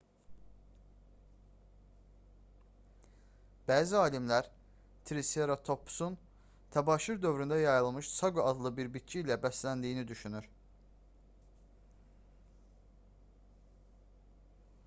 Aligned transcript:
bəzi 3.71 3.99
alimlər 4.03 4.47
triseratopsun 5.09 6.17
təbəşir 6.77 7.21
dövründə 7.27 7.61
yayılmış 7.63 8.09
saqo 8.21 8.47
adlı 8.55 8.73
bir 8.81 8.91
bitki 8.97 9.21
ilə 9.27 9.39
bəsləndiyini 9.45 10.09
düşünür 10.15 10.51